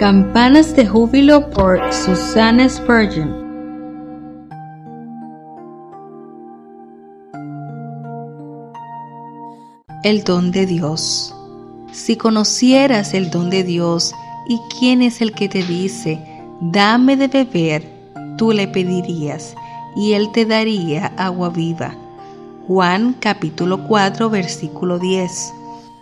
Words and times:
Campanas 0.00 0.74
de 0.76 0.86
Júbilo 0.86 1.50
por 1.50 1.78
Susanna 1.92 2.66
Spurgeon. 2.66 3.36
El 10.02 10.24
don 10.24 10.52
de 10.52 10.64
Dios. 10.64 11.34
Si 11.92 12.16
conocieras 12.16 13.12
el 13.12 13.28
don 13.28 13.50
de 13.50 13.62
Dios 13.62 14.14
y 14.48 14.58
quién 14.78 15.02
es 15.02 15.20
el 15.20 15.34
que 15.34 15.50
te 15.50 15.62
dice, 15.62 16.18
dame 16.62 17.18
de 17.18 17.28
beber, 17.28 17.86
tú 18.38 18.52
le 18.52 18.68
pedirías 18.68 19.54
y 19.96 20.14
él 20.14 20.32
te 20.32 20.46
daría 20.46 21.08
agua 21.18 21.50
viva. 21.50 21.94
Juan 22.66 23.14
capítulo 23.20 23.86
4 23.86 24.30
versículo 24.30 24.98
10. 24.98 25.52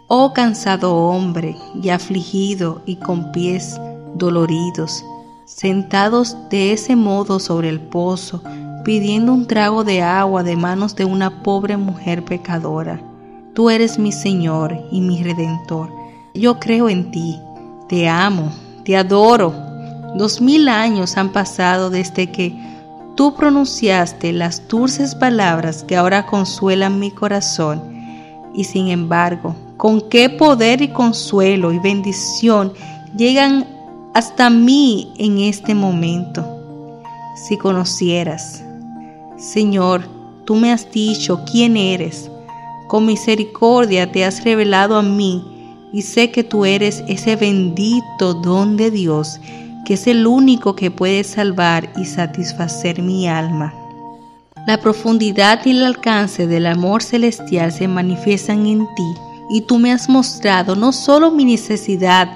Oh 0.06 0.32
cansado 0.32 0.94
hombre 0.94 1.56
y 1.82 1.90
afligido 1.90 2.80
y 2.86 2.96
con 2.96 3.30
pies 3.32 3.78
doloridos, 4.18 5.04
sentados 5.44 6.36
de 6.50 6.72
ese 6.72 6.96
modo 6.96 7.38
sobre 7.38 7.68
el 7.68 7.80
pozo, 7.80 8.42
pidiendo 8.84 9.32
un 9.32 9.46
trago 9.46 9.84
de 9.84 10.02
agua 10.02 10.42
de 10.42 10.56
manos 10.56 10.94
de 10.96 11.04
una 11.04 11.42
pobre 11.42 11.76
mujer 11.76 12.24
pecadora. 12.24 13.00
Tú 13.54 13.70
eres 13.70 13.98
mi 13.98 14.12
Señor 14.12 14.78
y 14.90 15.00
mi 15.00 15.22
Redentor. 15.22 15.90
Yo 16.34 16.58
creo 16.60 16.88
en 16.88 17.10
ti, 17.10 17.38
te 17.88 18.08
amo, 18.08 18.52
te 18.84 18.96
adoro. 18.96 19.52
Dos 20.14 20.40
mil 20.40 20.68
años 20.68 21.16
han 21.16 21.32
pasado 21.32 21.90
desde 21.90 22.30
que 22.30 22.54
tú 23.16 23.34
pronunciaste 23.34 24.32
las 24.32 24.68
dulces 24.68 25.14
palabras 25.14 25.82
que 25.82 25.96
ahora 25.96 26.26
consuelan 26.26 26.98
mi 27.00 27.10
corazón. 27.10 27.82
Y 28.54 28.64
sin 28.64 28.88
embargo, 28.88 29.54
con 29.76 30.00
qué 30.08 30.30
poder 30.30 30.82
y 30.82 30.88
consuelo 30.88 31.72
y 31.72 31.78
bendición 31.78 32.72
llegan 33.16 33.66
hasta 34.14 34.50
mí 34.50 35.12
en 35.18 35.38
este 35.38 35.74
momento. 35.74 36.44
Si 37.36 37.56
conocieras, 37.56 38.64
Señor, 39.36 40.02
tú 40.44 40.56
me 40.56 40.72
has 40.72 40.90
dicho 40.90 41.44
quién 41.50 41.76
eres. 41.76 42.30
Con 42.88 43.06
misericordia 43.06 44.10
te 44.10 44.24
has 44.24 44.42
revelado 44.44 44.96
a 44.96 45.02
mí 45.02 45.44
y 45.92 46.02
sé 46.02 46.30
que 46.30 46.42
tú 46.42 46.64
eres 46.64 47.04
ese 47.06 47.36
bendito 47.36 48.34
don 48.34 48.76
de 48.76 48.90
Dios 48.90 49.40
que 49.88 49.94
es 49.94 50.06
el 50.06 50.26
único 50.26 50.76
que 50.76 50.90
puede 50.90 51.24
salvar 51.24 51.90
y 51.96 52.04
satisfacer 52.04 53.00
mi 53.00 53.26
alma. 53.26 53.72
La 54.66 54.78
profundidad 54.82 55.64
y 55.64 55.70
el 55.70 55.82
alcance 55.82 56.46
del 56.46 56.66
amor 56.66 57.02
celestial 57.02 57.72
se 57.72 57.88
manifiestan 57.88 58.66
en 58.66 58.80
ti 58.80 59.14
y 59.48 59.62
tú 59.62 59.78
me 59.78 59.90
has 59.90 60.10
mostrado 60.10 60.76
no 60.76 60.92
solo 60.92 61.30
mi 61.30 61.46
necesidad, 61.46 62.28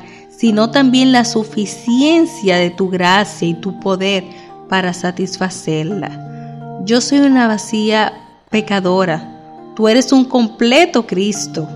sino 0.43 0.71
también 0.71 1.13
la 1.13 1.25
suficiencia 1.25 2.57
de 2.57 2.71
tu 2.71 2.89
gracia 2.89 3.47
y 3.47 3.55
tu 3.55 3.79
poder 3.79 4.25
para 4.69 4.93
satisfacerla. 4.93 6.81
Yo 6.85 7.01
soy 7.01 7.21
una 7.21 7.47
vacía 7.47 8.13
pecadora, 8.51 9.71
tú 9.77 9.87
eres 9.87 10.11
un 10.11 10.25
completo 10.25 11.07
Cristo, 11.07 11.69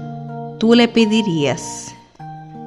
tú 0.58 0.74
le 0.74 0.88
pedirías. 0.88 1.94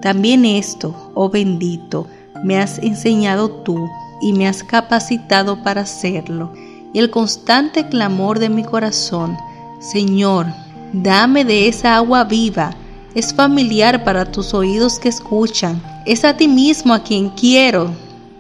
También 0.02 0.46
esto, 0.46 1.12
oh 1.16 1.30
bendito, 1.30 2.08
me 2.46 2.58
has 2.58 2.80
enseñado 2.80 3.52
tú 3.52 3.86
y 4.22 4.32
me 4.32 4.48
has 4.48 4.64
capacitado 4.64 5.62
para 5.64 5.82
hacerlo. 5.82 6.54
Y 6.94 7.00
el 7.00 7.10
constante 7.10 7.90
clamor 7.90 8.40
de 8.40 8.48
mi 8.48 8.64
corazón, 8.64 9.36
Señor, 9.82 10.46
dame 10.94 11.44
de 11.44 11.68
esa 11.68 11.98
agua 11.98 12.24
viva, 12.24 12.74
es 13.16 13.34
familiar 13.34 14.04
para 14.04 14.32
tus 14.32 14.54
oídos 14.54 15.00
que 15.00 15.10
escuchan. 15.10 15.82
Es 16.06 16.24
a 16.26 16.38
ti 16.38 16.48
mismo 16.48 16.94
a 16.94 17.04
quien 17.04 17.30
quiero. 17.30 17.92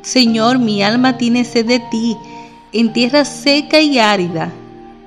Señor, 0.02 0.59
mi 0.59 0.84
alma 0.84 1.18
tiene 1.18 1.44
sed 1.44 1.66
de 1.66 1.80
ti, 1.91 2.16
en 2.72 2.94
tierra 2.94 3.25
seca 3.25 3.81
y 3.81 4.00
árida. 4.00 4.52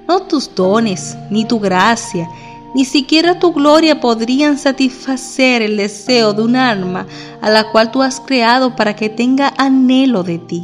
No 0.08 0.20
tus 0.20 0.54
dones, 0.54 1.16
ni 1.30 1.44
tu 1.44 1.60
gracia, 1.60 2.28
ni 2.74 2.84
siquiera 2.84 3.38
tu 3.38 3.52
gloria 3.52 4.00
podrían 4.00 4.58
satisfacer 4.58 5.62
el 5.62 5.76
deseo 5.76 6.32
de 6.32 6.42
un 6.42 6.56
alma 6.56 7.06
a 7.40 7.50
la 7.50 7.70
cual 7.70 7.90
tú 7.90 8.02
has 8.02 8.20
creado 8.20 8.74
para 8.76 8.96
que 8.96 9.08
tenga 9.08 9.52
anhelo 9.58 10.22
de 10.22 10.38
ti. 10.38 10.62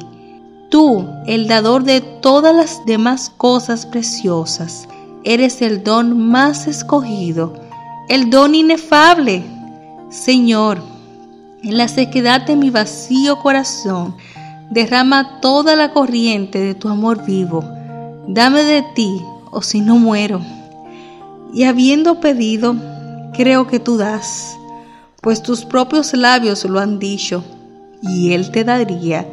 Tú, 0.71 1.07
el 1.27 1.47
dador 1.47 1.85
de 1.85 2.01
todas 2.01 2.55
las 2.55 2.85
demás 2.85 3.31
cosas 3.37 3.87
preciosas, 3.87 4.89
eres 5.25 5.63
el 5.63 5.83
don 5.83 6.19
más 6.19 6.67
escogido, 6.67 7.68
el 8.09 8.31
don 8.31 8.55
inefable. 8.55 9.45
Señor, 10.11 10.81
en 11.63 11.77
la 11.77 11.89
sequedad 11.89 12.47
de 12.47 12.57
mi 12.57 12.71
vacío 12.71 13.39
corazón, 13.39 14.17
derrama 14.71 15.41
toda 15.41 15.77
la 15.77 15.93
corriente 15.93 16.59
de 16.59 16.75
tu 16.75 16.89
amor 16.89 17.25
vivo. 17.25 17.63
Dame 18.27 18.63
de 18.63 18.83
ti, 18.95 19.21
o 19.51 19.63
si 19.63 19.81
no 19.81 19.97
muero 19.97 20.41
y 21.53 21.65
habiendo 21.65 22.21
pedido, 22.21 22.77
creo 23.33 23.67
que 23.67 23.81
tú 23.81 23.97
das, 23.97 24.57
pues 25.21 25.43
tus 25.43 25.65
propios 25.65 26.13
labios 26.15 26.65
lo 26.65 26.79
han 26.79 26.99
dicho, 26.99 27.43
y 28.03 28.33
Él 28.33 28.51
te 28.51 28.65
daría. 28.65 29.27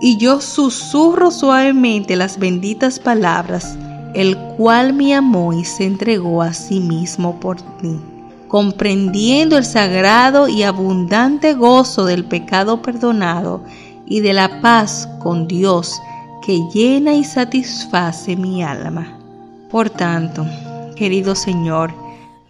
Y 0.00 0.16
yo 0.16 0.40
susurro 0.40 1.30
suavemente 1.30 2.16
las 2.16 2.38
benditas 2.38 2.98
palabras, 2.98 3.76
el 4.14 4.36
cual 4.36 4.92
me 4.92 5.14
amó 5.14 5.52
y 5.52 5.64
se 5.64 5.86
entregó 5.86 6.42
a 6.42 6.52
sí 6.52 6.80
mismo 6.80 7.38
por 7.38 7.58
mí, 7.80 8.00
comprendiendo 8.52 9.56
el 9.56 9.64
sagrado 9.64 10.46
y 10.46 10.62
abundante 10.62 11.54
gozo 11.54 12.04
del 12.04 12.26
pecado 12.26 12.82
perdonado 12.82 13.62
y 14.04 14.20
de 14.20 14.34
la 14.34 14.60
paz 14.60 15.08
con 15.20 15.48
Dios 15.48 15.98
que 16.44 16.60
llena 16.74 17.14
y 17.14 17.24
satisface 17.24 18.36
mi 18.36 18.62
alma. 18.62 19.18
Por 19.70 19.88
tanto, 19.88 20.44
querido 20.96 21.34
Señor, 21.34 21.94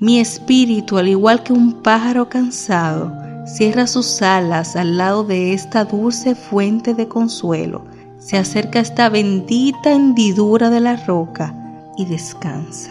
mi 0.01 0.19
espíritu, 0.19 0.99
al 0.99 1.07
igual 1.07 1.45
que 1.45 1.53
un 1.53 1.73
pájaro 1.85 2.29
cansado, 2.29 3.13
cierra 3.47 3.87
sus 3.87 4.23
alas 4.23 4.75
al 4.75 4.97
lado 4.97 5.23
de 5.23 5.53
esta 5.53 5.85
dulce 5.85 6.35
fuente 6.35 6.95
de 6.95 7.07
consuelo, 7.07 7.85
se 8.19 8.37
acerca 8.37 8.81
a 8.81 8.83
esta 8.83 9.09
bendita 9.09 9.93
hendidura 9.93 10.69
de 10.69 10.81
la 10.81 10.97
roca 10.97 11.55
y 11.97 12.07
descansa. 12.07 12.91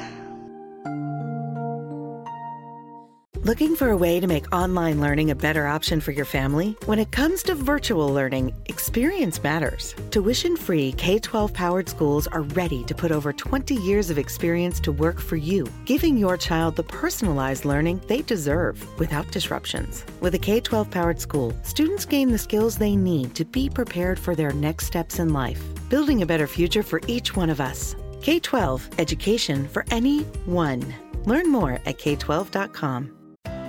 Looking 3.44 3.76
for 3.76 3.90
a 3.90 3.98
way 3.98 4.20
to 4.20 4.28
make 4.28 4.54
online 4.54 5.02
learning 5.02 5.32
a 5.32 5.36
better 5.36 5.66
option 5.66 6.00
for 6.00 6.12
your 6.12 6.26
family? 6.26 6.78
When 6.86 7.00
it 7.00 7.12
comes 7.12 7.42
to 7.44 7.56
virtual 7.56 8.08
learning, 8.08 8.54
experience 8.68 9.42
matters. 9.42 9.96
Tuition 10.12 10.56
free 10.56 10.92
K 10.92 11.18
12 11.18 11.52
powered 11.52 11.90
schools 11.90 12.28
are 12.28 12.44
ready 12.54 12.84
to 12.84 12.94
put 12.94 13.12
over 13.12 13.34
20 13.34 13.74
years 13.74 14.12
of 14.12 14.20
experience 14.20 14.80
to 14.82 14.92
work 14.92 15.20
for 15.20 15.38
you, 15.38 15.66
giving 15.86 16.18
your 16.18 16.38
child 16.38 16.76
the 16.76 16.84
personalized 16.84 17.66
learning 17.66 18.00
they 18.06 18.22
deserve 18.22 18.78
without 19.00 19.32
disruptions. 19.32 20.06
With 20.20 20.36
a 20.36 20.40
K 20.40 20.62
12 20.62 20.92
powered 20.92 21.20
school, 21.20 21.52
students 21.64 22.06
gain 22.06 22.30
the 22.30 22.38
skills 22.38 22.78
they 22.78 22.96
need 22.96 23.34
to 23.34 23.44
be 23.44 23.72
prepared 23.72 24.20
for 24.20 24.36
their 24.36 24.54
next 24.54 24.86
steps 24.86 25.18
in 25.18 25.34
life, 25.34 25.64
building 25.90 26.22
a 26.22 26.28
better 26.28 26.46
future 26.46 26.84
for 26.84 27.02
each 27.08 27.36
one 27.36 27.50
of 27.50 27.60
us. 27.60 27.96
K 28.22 28.40
12 28.40 28.88
Education 29.00 29.68
for 29.68 29.84
Anyone. 29.90 30.94
Learn 31.26 31.50
more 31.50 31.80
at 31.88 31.98
K12.com. 31.98 33.18